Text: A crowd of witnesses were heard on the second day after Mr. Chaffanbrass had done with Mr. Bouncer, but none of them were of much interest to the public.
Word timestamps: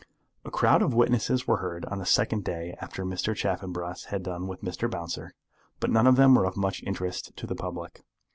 A 0.43 0.49
crowd 0.49 0.81
of 0.81 0.95
witnesses 0.95 1.45
were 1.47 1.57
heard 1.57 1.85
on 1.85 1.99
the 1.99 2.07
second 2.07 2.43
day 2.43 2.75
after 2.81 3.05
Mr. 3.05 3.35
Chaffanbrass 3.35 4.05
had 4.05 4.23
done 4.23 4.47
with 4.47 4.63
Mr. 4.63 4.89
Bouncer, 4.89 5.35
but 5.79 5.91
none 5.91 6.07
of 6.07 6.15
them 6.15 6.33
were 6.33 6.45
of 6.47 6.57
much 6.57 6.81
interest 6.87 7.37
to 7.37 7.45
the 7.45 7.53
public. 7.53 8.01